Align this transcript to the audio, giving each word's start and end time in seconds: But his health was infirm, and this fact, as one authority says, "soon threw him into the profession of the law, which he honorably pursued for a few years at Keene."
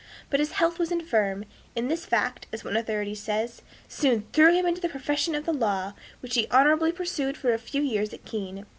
But 0.31 0.39
his 0.39 0.53
health 0.53 0.79
was 0.79 0.91
infirm, 0.91 1.45
and 1.75 1.87
this 1.91 2.07
fact, 2.07 2.47
as 2.51 2.63
one 2.63 2.75
authority 2.75 3.13
says, 3.13 3.61
"soon 3.87 4.25
threw 4.33 4.51
him 4.51 4.65
into 4.65 4.81
the 4.81 4.89
profession 4.89 5.35
of 5.35 5.45
the 5.45 5.53
law, 5.53 5.93
which 6.21 6.33
he 6.33 6.47
honorably 6.47 6.91
pursued 6.91 7.37
for 7.37 7.53
a 7.53 7.59
few 7.59 7.83
years 7.83 8.11
at 8.11 8.25
Keene." 8.25 8.65